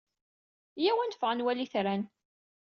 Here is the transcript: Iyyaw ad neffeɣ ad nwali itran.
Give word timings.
Iyyaw 0.79 0.99
ad 0.99 1.09
neffeɣ 1.09 1.29
ad 1.31 1.37
nwali 1.37 1.63
itran. 1.65 2.03